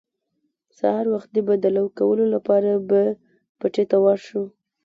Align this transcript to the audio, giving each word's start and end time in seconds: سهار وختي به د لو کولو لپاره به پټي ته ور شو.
سهار 0.77 1.05
وختي 1.13 1.39
به 1.47 1.53
د 1.59 1.65
لو 1.77 1.85
کولو 1.99 2.25
لپاره 2.35 2.69
به 2.89 3.01
پټي 3.59 3.83
ته 3.91 3.97
ور 4.05 4.19
شو. 4.27 4.43